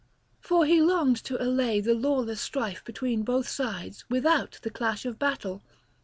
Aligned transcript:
For 0.39 0.65
he 0.65 0.81
longed 0.81 1.17
to 1.25 1.39
allay 1.39 1.79
the 1.79 1.93
lawless 1.93 2.41
strife 2.41 2.83
between 2.83 3.21
both 3.21 3.47
sides 3.47 4.03
without 4.09 4.57
the 4.63 4.71
clash 4.71 5.05
of 5.05 5.19
battle. 5.19 5.61